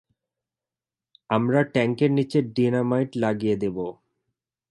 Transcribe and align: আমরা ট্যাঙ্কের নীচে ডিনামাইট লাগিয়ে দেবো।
আমরা 1.29 1.59
ট্যাঙ্কের 1.73 2.11
নীচে 2.11 2.39
ডিনামাইট 2.55 3.09
লাগিয়ে 3.15 3.55
দেবো। 3.55 3.85